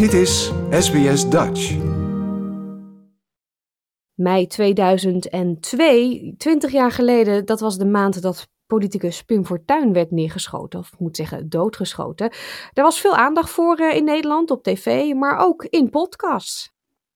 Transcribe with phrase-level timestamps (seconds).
[0.00, 1.76] Dit is SBS Dutch.
[4.14, 10.78] Mei 2002, 20 jaar geleden, dat was de maand dat politicus Pim Fortuyn werd neergeschoten,
[10.78, 12.32] of moet zeggen doodgeschoten.
[12.72, 16.72] Er was veel aandacht voor uh, in Nederland op tv, maar ook in podcasts.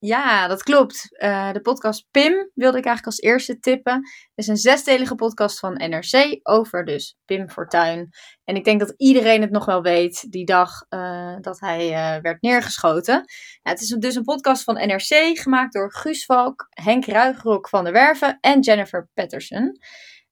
[0.07, 1.09] Ja, dat klopt.
[1.11, 3.95] Uh, de podcast Pim wilde ik eigenlijk als eerste tippen.
[3.95, 8.09] Het is een zesdelige podcast van NRC over dus Pim Fortuyn.
[8.45, 12.22] En ik denk dat iedereen het nog wel weet die dag uh, dat hij uh,
[12.22, 13.25] werd neergeschoten.
[13.63, 17.93] Het is dus een podcast van NRC gemaakt door Guus Valk, Henk Ruigrok van der
[17.93, 19.79] Werven en Jennifer Patterson.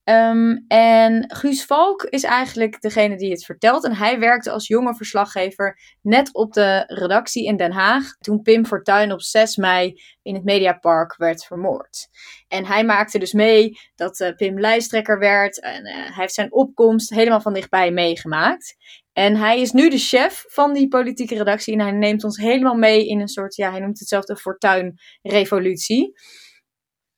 [0.05, 3.83] Um, en Guus Valk is eigenlijk degene die het vertelt.
[3.83, 8.17] En hij werkte als jonge verslaggever net op de redactie in Den Haag.
[8.19, 12.07] Toen Pim Fortuyn op 6 mei in het Mediapark werd vermoord.
[12.47, 15.61] En hij maakte dus mee dat uh, Pim lijsttrekker werd.
[15.61, 18.75] En uh, hij heeft zijn opkomst helemaal van dichtbij meegemaakt.
[19.13, 21.73] En hij is nu de chef van die politieke redactie.
[21.73, 24.35] En hij neemt ons helemaal mee in een soort, ja, hij noemt het zelf de
[24.35, 26.13] Fortuyn-revolutie.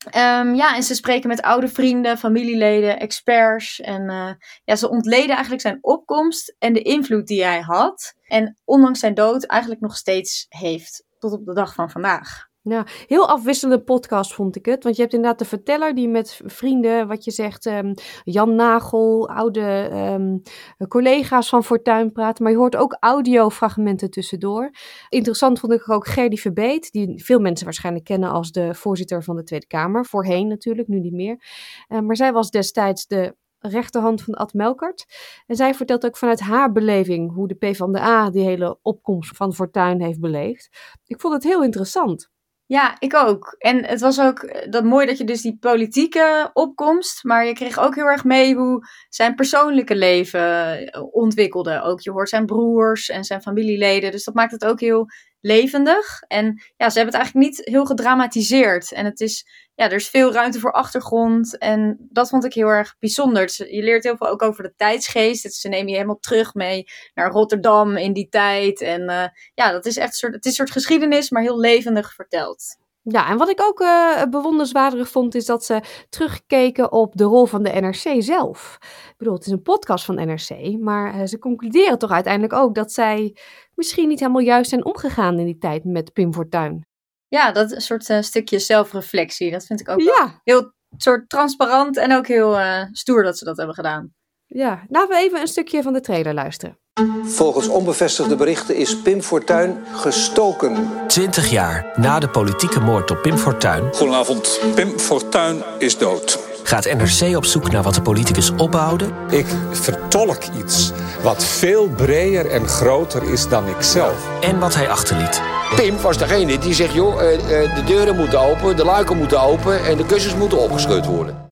[0.06, 3.80] Um, ja, en ze spreken met oude vrienden, familieleden, experts.
[3.80, 4.32] En uh,
[4.64, 8.16] ja, ze ontleden eigenlijk zijn opkomst en de invloed die hij had.
[8.24, 12.48] En ondanks zijn dood eigenlijk nog steeds heeft tot op de dag van vandaag.
[12.68, 14.84] Ja, heel afwisselende podcast vond ik het.
[14.84, 19.30] Want je hebt inderdaad de verteller die met vrienden, wat je zegt, um, Jan Nagel,
[19.30, 20.42] oude um,
[20.88, 22.44] collega's van Fortuin praten.
[22.44, 24.72] Maar je hoort ook audiofragmenten tussendoor.
[25.10, 29.36] Interessant vond ik ook Gerdy Verbeet, die veel mensen waarschijnlijk kennen als de voorzitter van
[29.36, 30.06] de Tweede Kamer.
[30.06, 31.44] Voorheen natuurlijk, nu niet meer.
[31.90, 35.06] Uh, maar zij was destijds de rechterhand van Ad Melkert.
[35.48, 40.02] En zij vertelt ook vanuit haar beleving hoe de PvdA die hele opkomst van Fortuin
[40.02, 40.70] heeft beleefd.
[41.06, 42.34] Ik vond het heel interessant.
[42.68, 43.56] Ja, ik ook.
[43.58, 47.54] En het was ook eh, dat mooi dat je dus die politieke opkomst, maar je
[47.54, 50.42] kreeg ook heel erg mee hoe zijn persoonlijke leven
[50.88, 51.82] eh, ontwikkelde.
[51.82, 55.06] Ook je hoort zijn broers en zijn familieleden, dus dat maakt het ook heel
[55.46, 56.22] levendig.
[56.28, 56.46] En
[56.78, 58.92] ja, ze hebben het eigenlijk niet heel gedramatiseerd.
[58.92, 61.58] En het is, ja, er is veel ruimte voor achtergrond.
[61.58, 63.54] En dat vond ik heel erg bijzonder.
[63.70, 65.44] Je leert heel veel ook over de tijdsgeest.
[65.44, 68.82] Dus ze nemen je helemaal terug mee naar Rotterdam in die tijd.
[68.82, 71.60] En uh, ja, dat is echt een soort, het is een soort geschiedenis, maar heel
[71.60, 72.78] levendig verteld.
[73.08, 77.46] Ja, en wat ik ook uh, bewonderenswaardig vond, is dat ze terugkeken op de rol
[77.46, 78.78] van de NRC zelf.
[78.82, 82.76] Ik bedoel, het is een podcast van NRC, maar uh, ze concluderen toch uiteindelijk ook
[82.76, 83.38] dat zij
[83.76, 86.86] misschien niet helemaal juist zijn omgegaan in die tijd met Pim Fortuyn.
[87.28, 89.52] Ja, dat is een soort uh, stukje zelfreflectie.
[89.52, 90.40] Dat vind ik ook ja.
[90.44, 92.58] heel soort transparant en ook heel
[92.92, 94.14] stoer dat ze dat hebben gedaan.
[94.46, 96.80] Ja, laten we even een stukje van de trailer luisteren.
[97.24, 100.90] Volgens onbevestigde berichten is Pim Fortuyn gestoken.
[101.08, 103.94] 20 jaar na de politieke moord op Pim Fortuyn.
[103.94, 106.55] Goedenavond, Pim Fortuyn is dood.
[106.66, 109.10] Gaat NRC op zoek naar wat de politicus opbouwde?
[109.30, 110.92] Ik vertolk iets
[111.24, 114.42] wat veel breder en groter is dan ikzelf.
[114.42, 115.42] En wat hij achterliet.
[115.76, 119.98] Pim was degene die zegt, joh, de deuren moeten open, de luiken moeten open en
[119.98, 121.50] de kussens moeten opgeschud worden.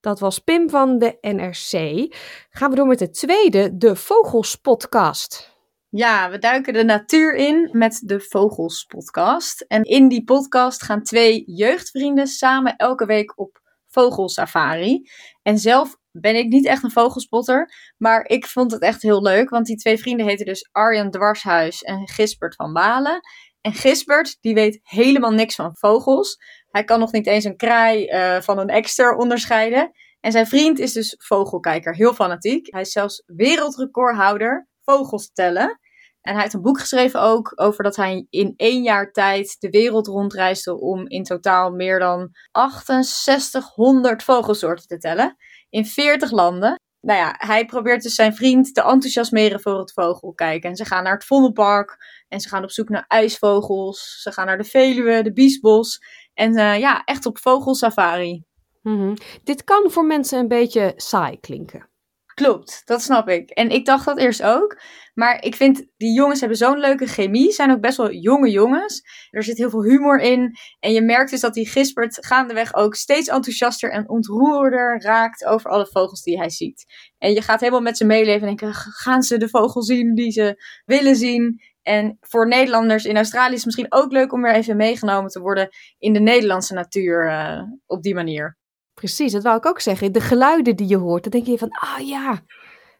[0.00, 2.06] Dat was Pim van de NRC.
[2.50, 5.50] Gaan we door met de tweede, de Vogels Podcast.
[5.88, 9.64] Ja, we duiken de natuur in met de Vogels Podcast.
[9.68, 13.61] En in die podcast gaan twee jeugdvrienden samen elke week op
[13.92, 15.10] vogelsafari.
[15.42, 19.50] En zelf ben ik niet echt een vogelspotter, maar ik vond het echt heel leuk,
[19.50, 23.20] want die twee vrienden heten dus Arjan Dwarshuis en Gisbert van Balen.
[23.60, 26.36] En Gisbert, die weet helemaal niks van vogels.
[26.70, 29.90] Hij kan nog niet eens een kraai uh, van een ekster onderscheiden.
[30.20, 32.72] En zijn vriend is dus vogelkijker, heel fanatiek.
[32.72, 35.80] Hij is zelfs wereldrecordhouder vogels tellen.
[36.22, 39.70] En hij heeft een boek geschreven ook over dat hij in één jaar tijd de
[39.70, 45.36] wereld rondreisde om in totaal meer dan 6800 vogelsoorten te tellen.
[45.70, 46.80] In 40 landen.
[47.00, 50.70] Nou ja, hij probeert dus zijn vriend te enthousiasmeren voor het vogelkijken.
[50.70, 51.96] En ze gaan naar het Vondelpark
[52.28, 54.20] en ze gaan op zoek naar ijsvogels.
[54.22, 56.00] Ze gaan naar de Veluwe, de Biesbos.
[56.34, 58.44] En uh, ja, echt op vogelsafari.
[58.82, 59.16] Mm.
[59.44, 61.90] Dit kan voor mensen een beetje saai klinken.
[62.34, 63.50] Klopt, dat snap ik.
[63.50, 64.80] En ik dacht dat eerst ook.
[65.14, 67.52] Maar ik vind, die jongens hebben zo'n leuke chemie.
[67.52, 69.02] Zijn ook best wel jonge jongens.
[69.30, 70.56] Er zit heel veel humor in.
[70.80, 75.70] En je merkt dus dat die Gisbert gaandeweg ook steeds enthousiaster en ontroerder raakt over
[75.70, 76.84] alle vogels die hij ziet.
[77.18, 80.30] En je gaat helemaal met ze meeleven en denken, gaan ze de vogel zien die
[80.30, 81.60] ze willen zien?
[81.82, 85.40] En voor Nederlanders in Australië is het misschien ook leuk om weer even meegenomen te
[85.40, 85.68] worden
[85.98, 88.60] in de Nederlandse natuur uh, op die manier.
[88.94, 90.12] Precies, dat wou ik ook zeggen.
[90.12, 92.42] De geluiden die je hoort, dan denk je van, ah ja,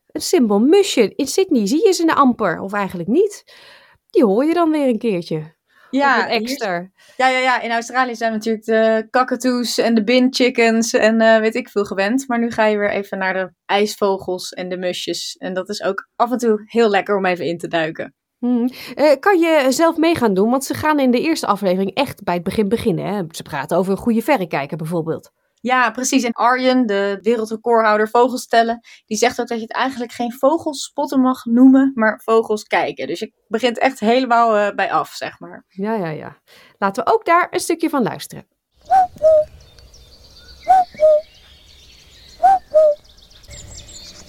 [0.06, 1.14] een simpel musje.
[1.14, 3.44] In Sydney zie je ze een amper, of eigenlijk niet.
[4.10, 5.54] Die hoor je dan weer een keertje.
[5.90, 6.90] Ja, extra.
[7.16, 11.38] Ja, ja, ja, in Australië zijn natuurlijk de kakatoes en de bin chickens en uh,
[11.38, 12.28] weet ik veel gewend.
[12.28, 15.36] Maar nu ga je weer even naar de ijsvogels en de musjes.
[15.36, 18.14] En dat is ook af en toe heel lekker om even in te duiken.
[18.38, 18.70] Hmm.
[18.94, 20.50] Eh, kan je zelf mee gaan doen?
[20.50, 23.06] Want ze gaan in de eerste aflevering echt bij het begin beginnen.
[23.06, 23.22] Hè?
[23.30, 25.32] Ze praten over een goede verrekijker bijvoorbeeld.
[25.62, 26.22] Ja, precies.
[26.22, 31.20] En Arjen, de wereldrecordhouder vogelstellen, die zegt ook dat je het eigenlijk geen vogels spotten
[31.20, 33.06] mag noemen, maar vogels kijken.
[33.06, 35.64] Dus je begint echt helemaal eh, bij af, zeg maar.
[35.68, 36.36] Ja, ja, ja.
[36.78, 38.46] Laten we ook daar een stukje van luisteren.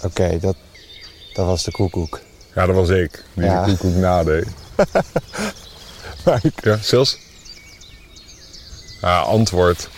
[0.03, 0.55] Oké, dat,
[1.33, 2.19] dat was de koekoek.
[2.55, 3.23] Ja, dat was ik.
[3.33, 3.65] Die Ja.
[3.65, 4.47] de koekoek nadeed.
[6.25, 7.17] Maar ik- Ja, Sils?
[9.01, 9.89] Ja, antwoord.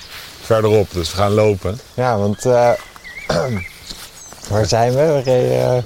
[0.45, 1.79] Verderop, dus we gaan lopen.
[1.93, 2.71] Ja, want eh,
[4.49, 5.05] waar zijn we?
[5.05, 5.83] We reden, eh,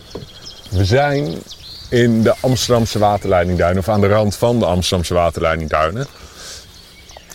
[0.69, 1.41] We zijn
[1.89, 6.07] in de Amsterdamse waterleidingduinen, of aan de rand van de Amsterdamse waterleidingduinen.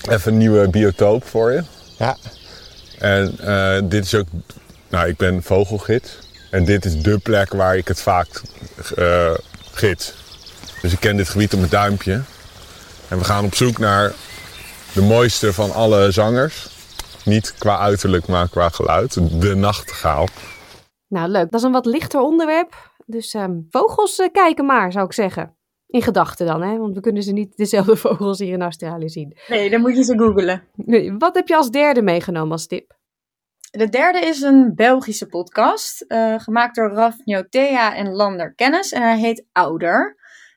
[0.08, 1.62] Even een nieuwe biotoop voor je.
[1.98, 2.16] ja,
[2.98, 4.26] En eh, dit is ook,
[4.88, 6.18] nou ik ben vogelgids.
[6.50, 8.42] En dit is dé plek waar ik het vaak
[9.72, 10.12] gids.
[10.82, 12.20] Dus ik ken dit gebied op mijn duimpje.
[13.08, 14.12] En we gaan op zoek naar
[14.92, 16.66] de mooiste van alle zangers.
[17.24, 19.40] Niet qua uiterlijk, maar qua geluid.
[19.40, 20.28] De nachtegaal.
[21.08, 21.50] Nou, leuk.
[21.50, 22.92] Dat is een wat lichter onderwerp.
[23.06, 25.56] Dus ehm, vogels eh, kijken maar, zou ik zeggen.
[25.86, 26.76] In gedachten dan, hè?
[26.78, 29.36] Want we kunnen ze niet dezelfde vogels hier in Australië zien.
[29.48, 30.62] Nee, dan moet je ze googelen.
[30.74, 32.96] Nee, Wat heb je als derde meegenomen als tip?
[33.70, 38.92] De derde is een Belgische podcast, eh, gemaakt door Raf Njotea en Lander Kennis.
[38.92, 40.16] En hij heet Ouder.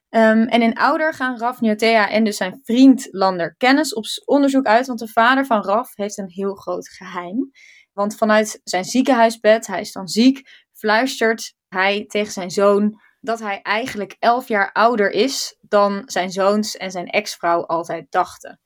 [0.10, 4.66] Ehm, en in Ouder gaan Raf Njotea en dus zijn vriend Lander Kennis op onderzoek
[4.66, 4.88] uit.
[4.88, 7.52] Want de vader van Raf heeft een heel groot geheim.
[7.94, 13.62] Want vanuit zijn ziekenhuisbed, hij is dan ziek, fluistert hij tegen zijn zoon dat hij
[13.62, 18.60] eigenlijk elf jaar ouder is dan zijn zoons en zijn ex-vrouw altijd dachten.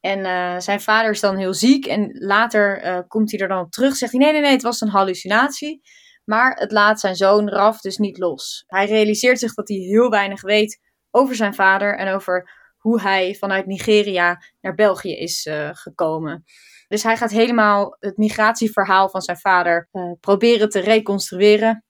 [0.00, 3.64] En eh, zijn vader is dan heel ziek en later eh, komt hij er dan
[3.64, 3.96] op terug.
[3.96, 5.82] Zegt hij: nee, nee, nee, het was een hallucinatie.
[6.24, 8.64] Maar het laat zijn zoon Raf dus niet los.
[8.66, 10.80] Hij realiseert zich dat hij heel weinig weet
[11.16, 16.44] over zijn vader en over hoe hij vanuit Nigeria naar België is eh, gekomen.
[16.88, 21.84] Dus hij gaat helemaal het migratieverhaal van zijn vader eh, proberen te reconstrueren.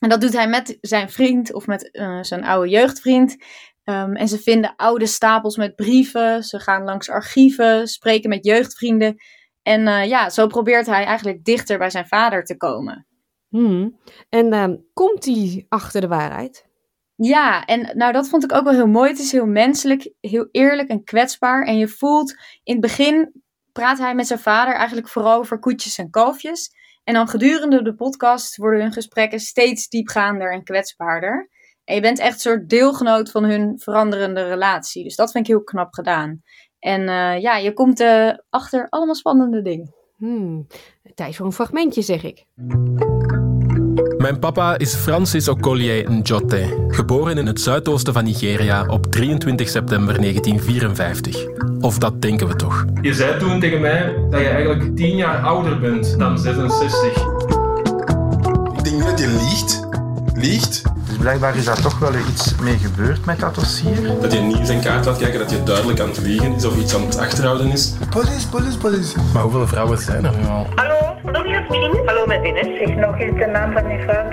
[0.00, 3.36] En dat doet hij met zijn vriend of met eh, zijn oude jeugdvriend.
[3.84, 6.42] Ehm, en ze vinden oude stapels met brieven.
[6.42, 9.16] Ze gaan langs archieven, spreken met jeugdvrienden.
[9.62, 13.06] En ja, zo probeert hij eigenlijk dichter bij zijn vader te komen.
[13.48, 13.98] Hmm.
[14.28, 16.66] En ehm, komt hij achter de waarheid?
[17.16, 19.10] Ja, en nou dat vond ik ook wel heel mooi.
[19.10, 21.64] Het is heel menselijk, heel eerlijk en kwetsbaar.
[21.64, 22.30] En je voelt
[22.62, 26.70] in het begin praat hij met zijn vader eigenlijk vooral over koetjes en kalfjes.
[27.04, 31.50] En dan gedurende de podcast worden hun gesprekken steeds diepgaander en kwetsbaarder.
[31.84, 35.04] En je bent echt een soort deelgenoot van hun veranderende relatie.
[35.04, 36.42] Dus dat vind ik heel knap gedaan.
[36.78, 39.94] En eh, ja, je komt eh, achter allemaal spannende dingen.
[40.16, 40.66] Hmm.
[41.14, 42.44] Tijd voor een fragmentje, zeg ik.
[44.24, 50.20] Mijn papa is Francis Okolie Njote, geboren in het zuidoosten van Nigeria op 23 september
[50.20, 51.46] 1954.
[51.80, 52.84] Of dat denken we toch.
[53.00, 57.22] Je zei toen tegen mij dat je eigenlijk 10 jaar ouder bent dan 66.
[58.76, 59.86] Ik denk dat je liegt.
[60.34, 60.82] Liegt.
[61.08, 64.20] Dus blijkbaar is daar toch wel iets mee gebeurd met dat dossier.
[64.20, 66.64] Dat je niet in zijn kaart laat kijken, dat je duidelijk aan het liegen is
[66.64, 67.92] of iets aan het achterhouden is.
[68.10, 69.16] Police, police, police.
[69.32, 70.66] Maar hoeveel vrouwen zijn er nu al?
[71.68, 72.78] Hallo, met Ines.
[72.78, 74.28] Zeg nog eens de naam van die vrouw.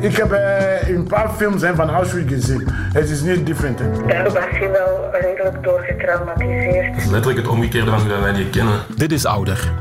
[0.00, 2.68] Ik heb uh, een paar films hè, van Auschwitz gezien.
[2.92, 3.78] Het is niet different.
[3.78, 4.06] Hè.
[4.06, 7.10] Daar was je wel redelijk door getraumatiseerd.
[7.10, 8.80] Letterlijk het omgekeerde van hoe wij die kennen.
[8.96, 9.72] Dit is Ouder.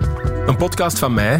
[0.45, 1.39] Een podcast van mij,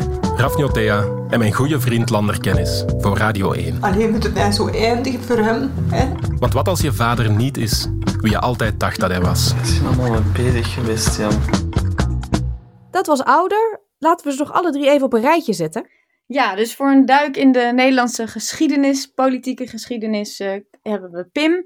[0.72, 3.78] Thea en mijn goede vriend Lander Kennis voor Radio 1.
[3.82, 5.72] Alleen moet het nou zo eindigen voor hem.
[5.90, 6.06] Hè?
[6.40, 7.88] Want wat als je vader niet is
[8.22, 9.54] wie je altijd dacht dat hij was?
[9.56, 11.32] Het is allemaal een bezig geweest, Jan.
[12.92, 13.83] Dat was ouder.
[14.04, 15.90] Laten we ze nog alle drie even op een rijtje zetten.
[16.26, 21.64] Ja, dus voor een duik in de Nederlandse geschiedenis, politieke geschiedenis, uh, hebben we Pim.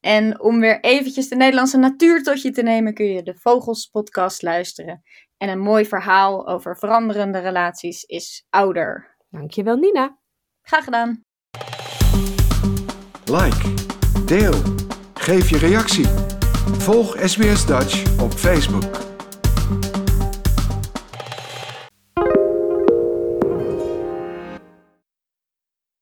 [0.00, 3.86] En om weer eventjes de Nederlandse natuur tot je te nemen, kun je de Vogels
[3.86, 5.02] podcast luisteren.
[5.36, 9.16] En een mooi verhaal over veranderende relaties is ouder.
[9.30, 10.18] Dankjewel, Nina.
[10.62, 11.22] Graag gedaan.
[13.24, 13.74] Like,
[14.24, 14.62] deel,
[15.14, 16.06] geef je reactie.
[16.78, 19.07] Volg SBS Dutch op Facebook.